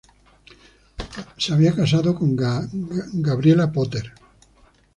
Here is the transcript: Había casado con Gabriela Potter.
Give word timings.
Había 1.51 1.75
casado 1.75 2.15
con 2.15 2.35
Gabriela 2.35 3.71
Potter. 3.71 4.11